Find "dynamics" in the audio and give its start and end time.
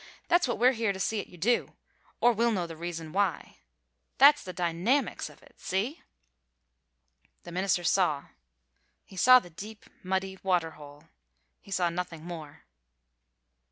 4.51-5.29